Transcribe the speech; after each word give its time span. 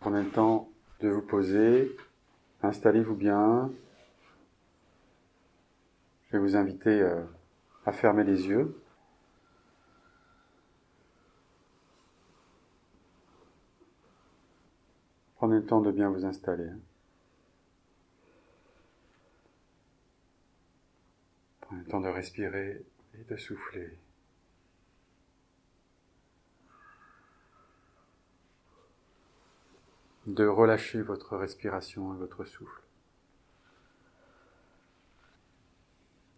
Prenez 0.00 0.22
le 0.22 0.30
temps 0.30 0.70
de 1.00 1.10
vous 1.10 1.20
poser, 1.20 1.94
installez-vous 2.62 3.14
bien. 3.14 3.70
Je 6.26 6.32
vais 6.32 6.38
vous 6.38 6.56
inviter 6.56 7.02
euh, 7.02 7.22
à 7.84 7.92
fermer 7.92 8.24
les 8.24 8.46
yeux. 8.46 8.80
Prenez 15.36 15.56
le 15.56 15.66
temps 15.66 15.82
de 15.82 15.90
bien 15.90 16.08
vous 16.08 16.24
installer. 16.24 16.70
Prenez 21.60 21.82
le 21.82 21.86
temps 21.88 22.00
de 22.00 22.08
respirer 22.08 22.86
et 23.18 23.24
de 23.24 23.36
souffler. 23.36 23.98
De 30.26 30.46
relâcher 30.46 31.02
votre 31.02 31.36
respiration 31.36 32.14
et 32.14 32.18
votre 32.18 32.44
souffle. 32.44 32.82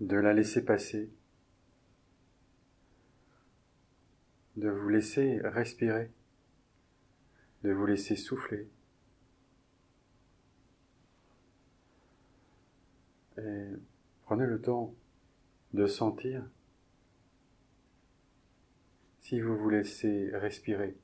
De 0.00 0.16
la 0.16 0.32
laisser 0.32 0.64
passer. 0.64 1.10
De 4.56 4.68
vous 4.68 4.88
laisser 4.88 5.40
respirer. 5.44 6.10
De 7.64 7.72
vous 7.72 7.86
laisser 7.86 8.16
souffler. 8.16 8.68
Et 13.38 13.68
prenez 14.24 14.46
le 14.46 14.60
temps 14.60 14.94
de 15.72 15.86
sentir 15.86 16.44
si 19.20 19.40
vous 19.40 19.56
vous 19.56 19.70
laissez 19.70 20.30
respirer, 20.34 20.96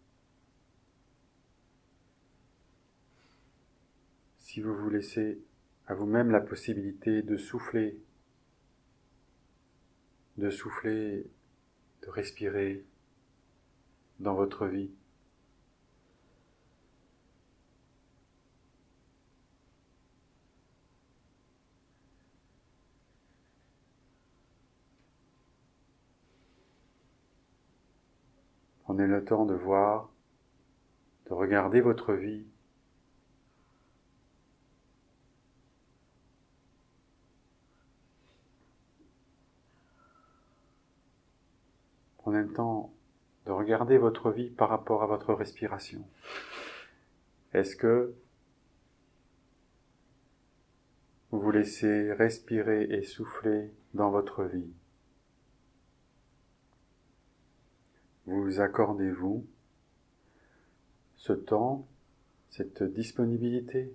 si 4.58 4.62
vous 4.62 4.74
vous 4.74 4.90
laissez 4.90 5.40
à 5.86 5.94
vous-même 5.94 6.32
la 6.32 6.40
possibilité 6.40 7.22
de 7.22 7.36
souffler, 7.36 7.96
de 10.36 10.50
souffler, 10.50 11.30
de 12.02 12.10
respirer 12.10 12.84
dans 14.18 14.34
votre 14.34 14.66
vie. 14.66 14.90
Prenez 28.82 29.06
le 29.06 29.24
temps 29.24 29.46
de 29.46 29.54
voir, 29.54 30.10
de 31.26 31.32
regarder 31.32 31.80
votre 31.80 32.12
vie. 32.12 32.44
Prenez 42.28 42.42
le 42.42 42.52
temps 42.52 42.92
de 43.46 43.52
regarder 43.52 43.96
votre 43.96 44.30
vie 44.30 44.50
par 44.50 44.68
rapport 44.68 45.02
à 45.02 45.06
votre 45.06 45.32
respiration. 45.32 46.06
Est-ce 47.54 47.74
que 47.74 48.14
vous 51.30 51.50
laissez 51.50 52.12
respirer 52.12 52.82
et 52.82 53.02
souffler 53.02 53.72
dans 53.94 54.10
votre 54.10 54.44
vie? 54.44 54.70
Vous 58.26 58.60
accordez-vous 58.60 59.46
ce 61.16 61.32
temps, 61.32 61.88
cette 62.50 62.82
disponibilité, 62.82 63.90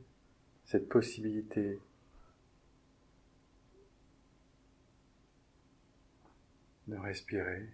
cette 0.65 0.89
possibilité 0.89 1.79
de 6.87 6.95
respirer, 6.95 7.69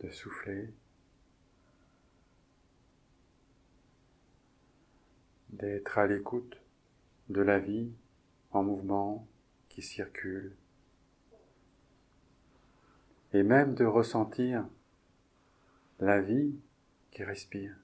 de 0.00 0.10
souffler, 0.10 0.72
d'être 5.50 5.98
à 5.98 6.06
l'écoute 6.06 6.60
de 7.28 7.40
la 7.40 7.58
vie 7.58 7.90
en 8.52 8.62
mouvement 8.62 9.26
qui 9.68 9.82
circule. 9.82 10.54
Et 13.32 13.42
même 13.42 13.74
de 13.74 13.84
ressentir 13.84 14.66
la 16.00 16.20
vie 16.20 16.54
qui 17.10 17.24
respire, 17.24 17.76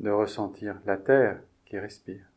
de 0.00 0.10
ressentir 0.10 0.80
la 0.86 0.96
terre 0.96 1.42
qui 1.66 1.78
respire. 1.78 2.29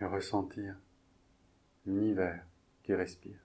De 0.00 0.06
ressentir 0.06 0.76
l'univers 1.84 2.46
qui 2.82 2.94
respire. 2.94 3.38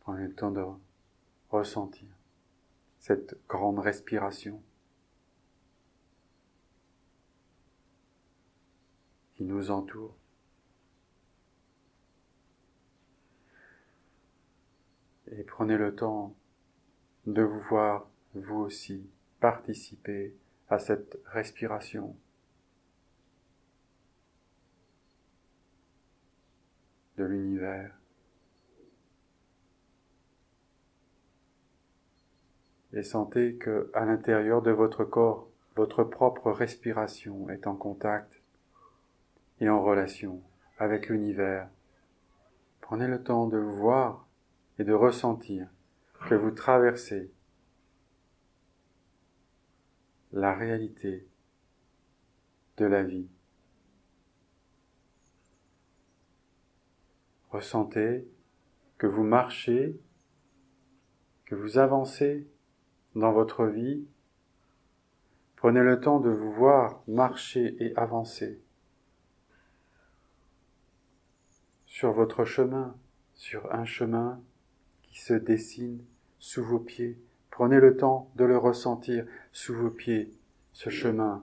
Prenez 0.00 0.28
le 0.28 0.34
temps 0.34 0.52
de 0.52 0.64
ressentir 1.50 2.08
cette 2.98 3.36
grande 3.46 3.78
respiration 3.78 4.62
qui 9.34 9.44
nous 9.44 9.70
entoure. 9.70 10.16
Et 15.32 15.42
prenez 15.42 15.76
le 15.76 15.94
temps 15.94 16.34
de 17.26 17.42
vous 17.42 17.60
voir, 17.68 18.08
vous 18.34 18.60
aussi, 18.60 19.08
participer 19.40 20.34
à 20.68 20.78
cette 20.78 21.18
respiration 21.26 22.16
de 27.16 27.24
l'univers. 27.24 27.96
et 32.96 33.02
sentez 33.02 33.56
que 33.56 33.90
à 33.92 34.06
l'intérieur 34.06 34.62
de 34.62 34.70
votre 34.70 35.04
corps, 35.04 35.48
votre 35.76 36.02
propre 36.02 36.50
respiration 36.50 37.50
est 37.50 37.66
en 37.66 37.74
contact 37.74 38.40
et 39.60 39.68
en 39.68 39.82
relation 39.82 40.40
avec 40.78 41.10
l'univers. 41.10 41.68
Prenez 42.80 43.06
le 43.06 43.22
temps 43.22 43.48
de 43.48 43.58
voir 43.58 44.26
et 44.78 44.84
de 44.84 44.94
ressentir 44.94 45.68
que 46.28 46.34
vous 46.34 46.50
traversez 46.50 47.32
la 50.32 50.54
réalité 50.54 51.28
de 52.76 52.84
la 52.84 53.02
vie. 53.02 53.28
Ressentez 57.50 58.28
que 58.98 59.06
vous 59.06 59.22
marchez, 59.22 60.00
que 61.46 61.54
vous 61.54 61.78
avancez 61.78 62.50
dans 63.14 63.32
votre 63.32 63.66
vie, 63.66 64.06
prenez 65.56 65.80
le 65.80 66.00
temps 66.00 66.20
de 66.20 66.30
vous 66.30 66.52
voir 66.52 67.02
marcher 67.06 67.76
et 67.82 67.96
avancer 67.96 68.60
sur 71.86 72.12
votre 72.12 72.44
chemin, 72.44 72.94
sur 73.34 73.72
un 73.72 73.86
chemin 73.86 74.42
qui 75.08 75.20
se 75.20 75.34
dessine 75.34 76.02
sous 76.38 76.64
vos 76.64 76.78
pieds. 76.78 77.18
Prenez 77.50 77.80
le 77.80 77.96
temps 77.96 78.30
de 78.36 78.44
le 78.44 78.58
ressentir 78.58 79.24
sous 79.52 79.74
vos 79.74 79.90
pieds, 79.90 80.32
ce 80.72 80.90
chemin, 80.90 81.42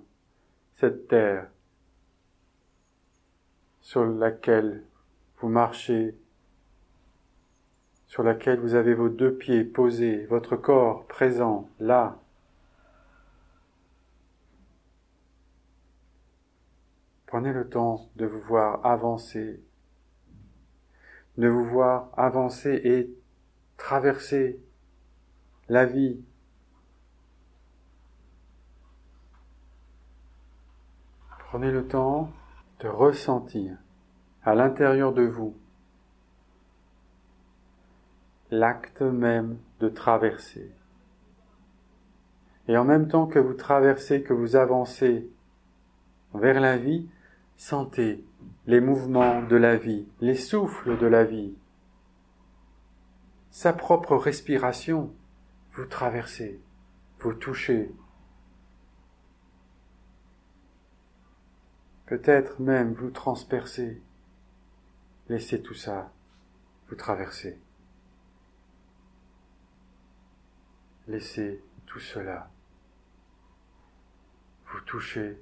cette 0.77 1.07
terre 1.07 1.50
sur 3.81 4.06
laquelle 4.06 4.83
vous 5.39 5.50
marchez 5.50 6.15
sur 8.13 8.21
laquelle 8.21 8.60
vous 8.60 8.75
avez 8.75 8.94
vos 8.94 9.10
deux 9.10 9.33
pieds 9.33 9.63
posés, 9.63 10.27
votre 10.27 10.56
corps 10.56 11.07
présent 11.07 11.68
là. 11.80 12.19
Prenez 17.25 17.51
le 17.51 17.68
temps 17.68 18.07
de 18.16 18.27
vous 18.27 18.42
voir 18.42 18.86
avancer, 18.86 19.59
de 21.39 21.48
vous 21.48 21.66
voir 21.66 22.12
avancer 22.16 22.80
et 22.83 23.09
traverser 23.94 24.60
la 25.69 25.86
vie. 25.86 26.19
Prenez 31.38 31.69
le 31.69 31.86
temps 31.86 32.31
de 32.80 32.88
ressentir 32.88 33.78
à 34.44 34.56
l'intérieur 34.56 35.13
de 35.13 35.22
vous 35.22 35.56
l'acte 38.50 39.04
même 39.04 39.60
de 39.80 39.90
traverser, 39.90 40.72
Et 42.68 42.75
en 42.75 42.86
même 42.86 43.07
temps 43.07 43.28
que 43.28 43.38
vous 43.38 43.54
traversez, 43.54 44.24
que 44.24 44.34
vous 44.34 44.56
avancez 44.56 45.30
vers 46.34 46.60
la 46.60 46.78
vie, 46.78 47.07
sentez 47.57 48.25
les 48.66 48.81
mouvements 48.81 49.44
de 49.44 49.56
la 49.56 49.75
vie, 49.78 50.07
les 50.19 50.36
souffles 50.36 50.98
de 50.98 51.06
la 51.06 51.25
vie, 51.25 51.54
sa 53.53 53.71
propre 53.71 54.15
respiration, 54.15 55.15
vous 55.73 55.85
traversez, 55.85 56.59
vous 57.19 57.35
touchez. 57.35 57.94
Peut-être 62.07 62.59
même 62.59 62.94
vous 62.95 63.11
transpercez. 63.11 64.01
Laissez 65.29 65.61
tout 65.61 65.75
ça 65.75 66.11
vous 66.88 66.95
traverser. 66.95 67.61
Laissez 71.07 71.63
tout 71.85 71.99
cela 71.99 72.49
vous 74.65 74.81
toucher 74.81 75.39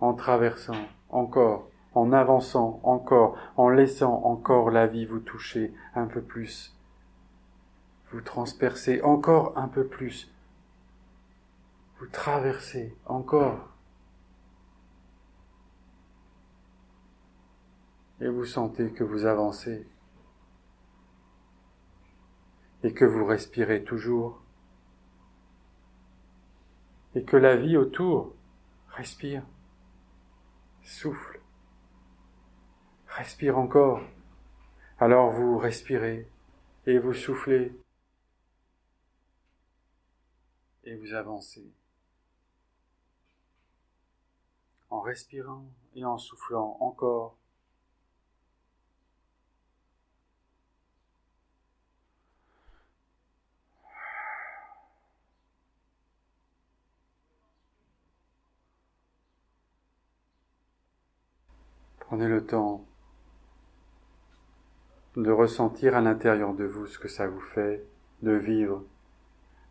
en 0.00 0.14
traversant 0.14 0.88
encore, 1.10 1.70
en 1.96 2.12
avançant 2.12 2.78
encore, 2.82 3.38
en 3.56 3.70
laissant 3.70 4.22
encore 4.24 4.70
la 4.70 4.86
vie 4.86 5.06
vous 5.06 5.18
toucher 5.18 5.72
un 5.94 6.06
peu 6.06 6.20
plus, 6.20 6.76
vous 8.12 8.20
transpercer 8.20 9.00
encore 9.00 9.56
un 9.56 9.66
peu 9.66 9.86
plus, 9.86 10.30
vous 11.98 12.06
traversez 12.06 12.94
encore. 13.06 13.70
Et 18.20 18.28
vous 18.28 18.44
sentez 18.44 18.92
que 18.92 19.04
vous 19.04 19.24
avancez 19.24 19.86
et 22.82 22.92
que 22.92 23.06
vous 23.06 23.24
respirez 23.24 23.84
toujours 23.84 24.42
et 27.14 27.24
que 27.24 27.38
la 27.38 27.56
vie 27.56 27.78
autour 27.78 28.34
respire 28.88 29.42
souffle. 30.82 31.40
Respire 33.16 33.56
encore. 33.56 34.02
Alors 34.98 35.30
vous 35.30 35.56
respirez 35.56 36.28
et 36.86 36.98
vous 36.98 37.14
soufflez 37.14 37.72
et 40.84 40.94
vous 40.96 41.14
avancez. 41.14 41.64
En 44.90 45.00
respirant 45.00 45.64
et 45.94 46.04
en 46.04 46.18
soufflant 46.18 46.76
encore. 46.80 47.38
Prenez 61.98 62.28
le 62.28 62.44
temps 62.46 62.84
de 65.16 65.30
ressentir 65.30 65.96
à 65.96 66.00
l'intérieur 66.00 66.54
de 66.54 66.64
vous 66.64 66.86
ce 66.86 66.98
que 66.98 67.08
ça 67.08 67.26
vous 67.26 67.40
fait 67.40 67.84
de 68.22 68.32
vivre 68.32 68.84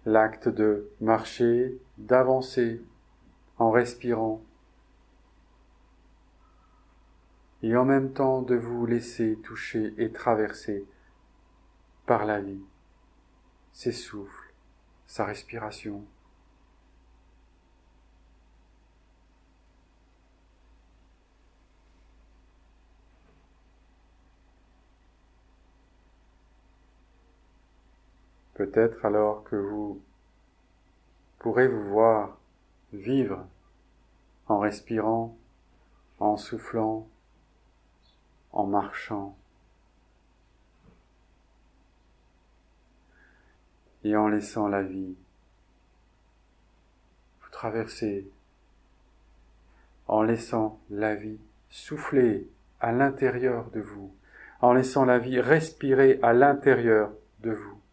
l'acte 0.06 0.50
de 0.50 0.89
marcher, 1.01 1.80
d'avancer 1.97 2.81
en 3.57 3.71
respirant 3.71 4.42
et 7.63 7.75
en 7.75 7.86
même 7.86 8.13
temps 8.13 8.42
de 8.42 8.56
vous 8.56 8.86
laisser 8.86 9.39
toucher 9.44 9.94
et 9.97 10.12
traverser 10.12 10.86
par 12.06 12.25
la 12.25 12.39
vie, 12.39 12.63
ses 13.71 13.92
souffles, 13.92 14.53
sa 15.07 15.25
respiration. 15.25 16.06
Peut-être 28.56 29.06
alors 29.06 29.44
que 29.44 29.57
vous 29.57 30.02
pourrez 31.40 31.68
vous 31.68 31.90
voir 31.90 32.38
vivre 32.94 33.46
en 34.48 34.60
respirant, 34.60 35.38
en 36.19 36.38
soufflant, 36.38 37.07
en 38.54 38.66
marchant 38.66 39.38
et 44.06 44.16
en 44.16 44.30
laissant 44.30 44.69
la 44.69 44.84
vie 44.84 45.16
vous 47.42 47.50
traverser, 47.52 48.25
en 50.07 50.22
laissant 50.22 50.80
la 50.90 51.16
vie 51.16 51.40
souffler 51.69 52.48
à 52.80 52.94
l'intérieur 52.94 53.69
de 53.72 53.81
vous, 53.81 54.16
en 54.62 54.72
laissant 54.72 55.04
la 55.04 55.19
vie 55.19 55.42
respirer 55.42 56.19
à 56.22 56.31
l'intérieur 56.31 57.12
de 57.42 57.52
vous. 57.52 57.84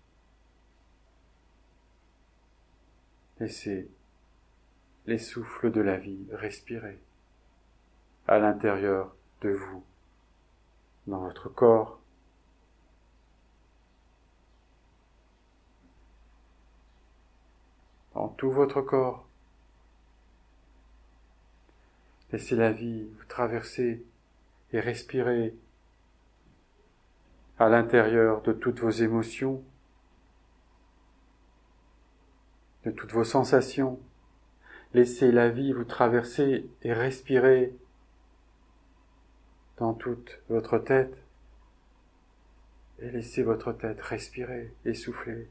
Laissez 3.43 3.91
les 5.07 5.19
souffles 5.19 5.73
de 5.73 5.81
la 5.81 5.97
vie 5.97 6.29
respirer 6.31 7.01
à 8.29 8.39
l'intérieur 8.39 9.17
de 9.41 9.51
vous, 9.51 9.83
dans 11.09 11.19
votre 11.19 11.49
corps. 11.49 11.99
dans 18.15 18.29
tout 18.29 18.53
votre 18.53 18.81
corps. 18.81 19.27
Laissez 22.31 22.55
la 22.55 22.71
vie 22.71 23.09
vous 23.19 23.25
traverser 23.25 24.05
et 24.73 24.79
respirer 24.79 25.53
à 27.59 27.69
l'intérieur 27.69 28.41
de 28.43 28.53
toutes 28.53 28.79
vos 28.79 28.91
émotions, 28.91 29.65
de 32.85 32.91
toutes 32.91 33.13
vos 33.13 33.25
sensations. 33.25 34.01
Laissez 34.95 35.33
la 35.33 35.49
vie 35.49 35.73
vous 35.73 35.85
traverser 35.85 36.69
et 36.83 36.93
respirer 36.93 37.75
dans 39.79 39.95
toute 39.95 40.41
votre 40.49 40.79
tête. 40.79 41.17
Et 42.99 43.11
laissez 43.11 43.43
votre 43.43 43.73
tête 43.73 44.01
respirer 44.01 44.73
et 44.85 44.95
souffler 44.95 45.49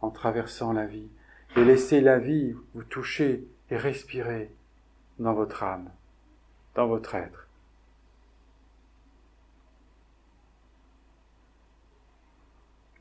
en 0.00 0.10
traversant 0.10 0.72
la 0.72 0.86
vie. 0.86 1.08
Et 1.56 1.64
laissez 1.64 2.00
la 2.00 2.18
vie 2.18 2.54
vous 2.74 2.84
toucher 2.84 3.48
et 3.70 3.76
respirer 3.76 4.50
dans 5.18 5.34
votre 5.34 5.62
âme, 5.62 5.90
dans 6.74 6.86
votre 6.86 7.14
être. 7.14 7.48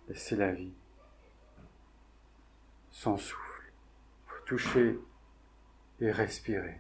Laissez 0.08 0.36
la 0.36 0.52
vie 0.52 0.74
sans 2.96 3.18
souffle. 3.18 3.74
Vous 4.26 4.46
touchez 4.46 4.98
et 6.00 6.12
respirez. 6.12 6.80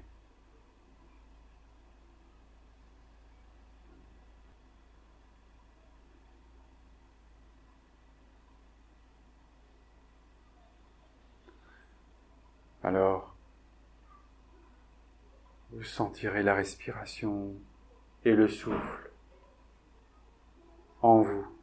Alors, 12.81 13.35
vous 15.71 15.83
sentirez 15.83 16.43
la 16.43 16.53
respiration 16.53 17.55
et 18.23 18.31
le 18.31 18.47
souffle 18.47 19.11
en 21.01 21.21
vous 21.21 21.54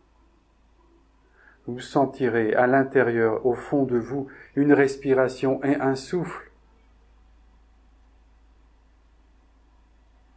vous 1.66 1.80
sentirez 1.80 2.54
à 2.54 2.66
l'intérieur, 2.66 3.44
au 3.46 3.54
fond 3.54 3.84
de 3.84 3.98
vous, 3.98 4.28
une 4.56 4.72
respiration 4.72 5.62
et 5.62 5.76
un 5.76 5.94
souffle 5.94 6.50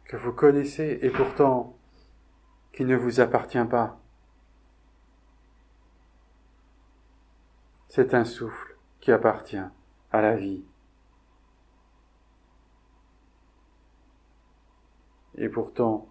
que 0.04 0.16
vous 0.16 0.32
connaissez 0.32 0.98
et 1.02 1.10
pourtant 1.10 1.76
qui 2.72 2.84
ne 2.84 2.94
vous 2.94 3.20
appartient 3.20 3.64
pas. 3.64 3.98
C'est 7.88 8.14
un 8.14 8.24
souffle 8.24 8.76
qui 9.00 9.10
appartient 9.10 9.56
à 10.12 10.20
la 10.20 10.36
vie. 10.36 10.64
Et 15.38 15.48
pourtant, 15.48 16.08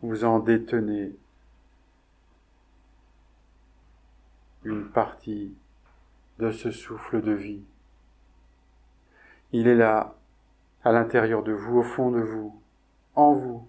vous 0.00 0.24
en 0.24 0.40
détenez 0.40 1.16
une 4.64 4.88
partie 4.88 5.54
de 6.38 6.50
ce 6.50 6.70
souffle 6.70 7.20
de 7.20 7.32
vie. 7.32 7.62
Il 9.52 9.68
est 9.68 9.74
là, 9.74 10.14
à 10.84 10.92
l'intérieur 10.92 11.42
de 11.42 11.52
vous, 11.52 11.78
au 11.78 11.82
fond 11.82 12.10
de 12.10 12.20
vous, 12.20 12.60
en 13.14 13.32
vous. 13.32 13.68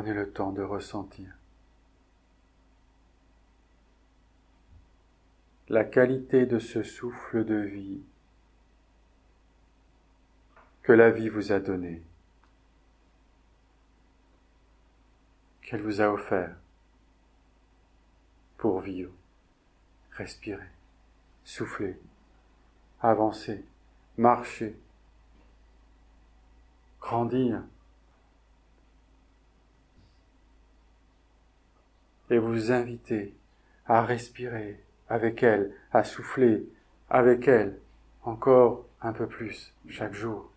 Prenez 0.00 0.14
le 0.14 0.30
temps 0.30 0.50
de 0.50 0.62
ressentir 0.62 1.30
la 5.68 5.84
qualité 5.84 6.46
de 6.46 6.58
ce 6.58 6.82
souffle 6.82 7.44
de 7.44 7.56
vie 7.56 8.00
que 10.82 10.92
la 10.92 11.10
vie 11.10 11.28
vous 11.28 11.52
a 11.52 11.60
donné, 11.60 12.02
qu'elle 15.60 15.82
vous 15.82 16.00
a 16.00 16.10
offert 16.10 16.56
pour 18.56 18.80
vivre, 18.80 19.12
respirer, 20.12 20.70
souffler, 21.44 22.00
avancer, 23.02 23.66
marcher, 24.16 24.74
grandir. 27.02 27.62
Et 32.30 32.38
vous 32.38 32.70
inviter 32.70 33.34
à 33.86 34.02
respirer 34.02 34.80
avec 35.08 35.42
elle, 35.42 35.74
à 35.92 36.04
souffler 36.04 36.64
avec 37.08 37.48
elle 37.48 37.78
encore 38.22 38.86
un 39.02 39.12
peu 39.12 39.26
plus 39.26 39.74
chaque 39.88 40.14
jour. 40.14 40.50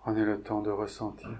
Prenez 0.00 0.24
le 0.24 0.40
temps 0.40 0.62
de 0.62 0.70
ressentir. 0.70 1.38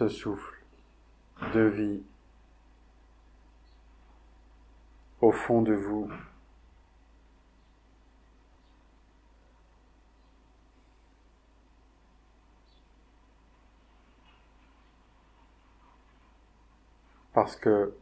Ce 0.00 0.08
souffle 0.08 0.54
de 1.52 1.60
vie 1.60 2.02
au 5.20 5.30
fond 5.30 5.60
de 5.60 5.74
vous. 5.74 6.10
Parce 17.34 17.56
que 17.56 17.94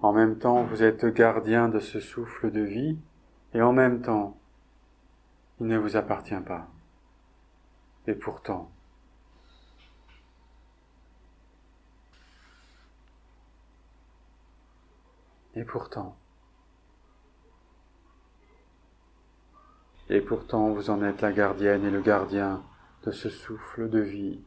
en 0.00 0.14
même 0.14 0.38
temps 0.38 0.64
vous 0.64 0.82
êtes 0.82 1.04
gardien 1.04 1.68
de 1.68 1.80
ce 1.80 2.00
souffle 2.00 2.50
de 2.50 2.62
vie 2.62 2.98
et 3.52 3.60
en 3.60 3.74
même 3.74 4.00
temps 4.00 4.38
il 5.60 5.66
ne 5.66 5.76
vous 5.76 5.96
appartient 5.96 6.40
pas. 6.46 6.66
Et 8.08 8.14
pourtant, 8.14 8.70
et 15.56 15.64
pourtant, 15.64 16.16
et 20.08 20.20
pourtant 20.20 20.70
vous 20.70 20.90
en 20.90 21.02
êtes 21.02 21.20
la 21.20 21.32
gardienne 21.32 21.84
et 21.84 21.90
le 21.90 22.00
gardien 22.00 22.62
de 23.02 23.10
ce 23.10 23.28
souffle 23.28 23.90
de 23.90 23.98
vie, 23.98 24.40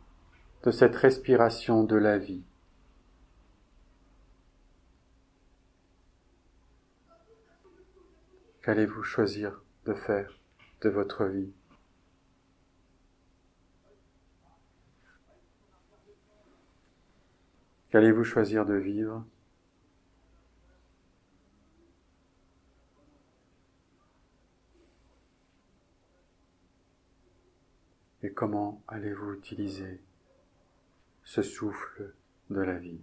de 0.64 0.72
cette 0.72 0.96
respiration 0.96 1.84
de 1.84 1.98
la 1.98 2.18
vie. 2.18 2.46
Qu'allez-vous 8.62 9.04
choisir 9.04 9.62
de 9.86 9.94
faire 9.94 10.40
de 10.82 10.90
votre 10.90 11.26
vie? 11.26 11.52
Qu'allez-vous 17.90 18.24
choisir 18.24 18.68
de 18.68 18.76
vivre? 18.76 19.26
Et 28.22 28.32
comment 28.32 28.84
allez-vous 28.88 29.34
utiliser 29.34 30.02
ce 31.24 31.42
souffle 31.42 32.14
de 32.52 32.62
la 32.62 32.78
vie 32.78 33.02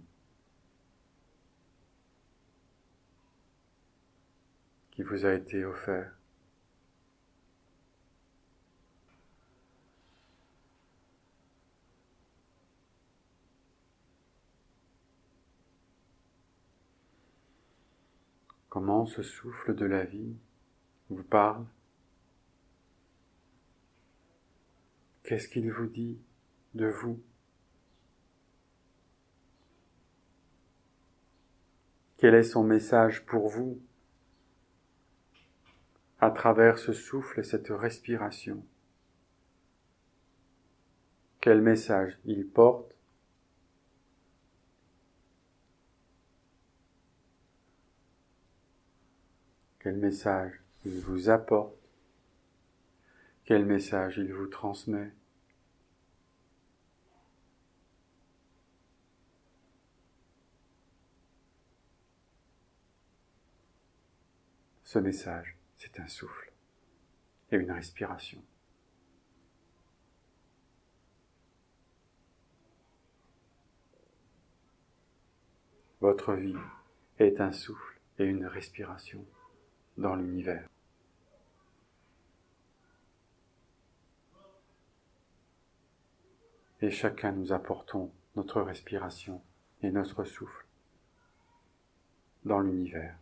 qui 4.91 5.03
vous 5.03 5.25
a 5.25 5.33
été 5.33 5.65
offert? 5.65 6.16
Comment 18.69 19.05
ce 19.05 19.23
souffle 19.23 19.75
de 19.75 19.85
la 19.85 20.03
vie 20.03 20.35
vous 21.09 21.23
parle? 21.23 21.65
Qu'est-ce 25.23 25.47
qu'il 25.47 25.71
vous 25.71 25.87
dit 25.87 26.19
de 26.73 26.87
vous? 26.87 27.21
Quel 32.17 32.33
est 32.35 32.43
son 32.43 32.63
message 32.63 33.25
pour 33.25 33.47
vous 33.47 33.79
à 36.19 36.31
travers 36.31 36.77
ce 36.77 36.93
souffle 36.93 37.39
et 37.39 37.43
cette 37.43 37.69
respiration? 37.69 38.65
Quel 41.41 41.61
message 41.61 42.19
il 42.25 42.47
porte? 42.47 42.96
Quel 49.87 49.95
message 49.95 50.51
il 50.83 50.99
vous 50.99 51.29
apporte, 51.29 51.73
quel 53.45 53.65
message 53.65 54.17
il 54.17 54.33
vous 54.33 54.47
transmet? 54.47 55.13
Ce 64.83 64.99
message, 64.99 65.57
c'est 65.77 66.01
un 66.01 66.07
souffle 66.09 66.51
et 67.53 67.55
une 67.55 67.71
respiration. 67.71 68.43
Votre 76.01 76.33
vie 76.33 76.57
est 77.19 77.39
un 77.39 77.53
souffle 77.53 78.01
et 78.19 78.25
une 78.25 78.47
respiration 78.47 79.25
dans 79.97 80.15
l'univers. 80.15 80.67
Et 86.81 86.91
chacun 86.91 87.31
nous 87.31 87.51
apportons 87.53 88.11
notre 88.35 88.61
respiration 88.61 89.41
et 89.81 89.89
notre 89.89 90.23
souffle 90.23 90.65
dans 92.45 92.59
l'univers. 92.59 93.15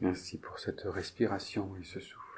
Merci 0.00 0.38
pour 0.38 0.58
cette 0.58 0.82
respiration 0.82 1.76
et 1.80 1.84
ce 1.84 2.00
souffle. 2.00 2.29